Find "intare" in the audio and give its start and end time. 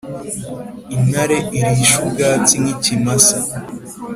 0.95-1.37